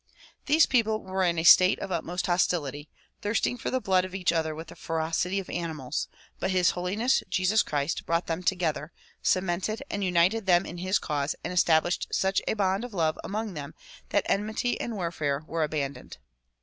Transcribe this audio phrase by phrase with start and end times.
[0.47, 2.89] These people were in a state of utmost hostility,
[3.21, 6.07] thirst ing for the blood of each other with the ferocity of animals;
[6.39, 8.91] but His Holiness Jesus Christ brought them together,
[9.21, 13.53] cemented and united them in his cause and established such a bond of love among
[13.53, 13.75] them
[14.09, 16.17] that enmity and warfare were abandoned.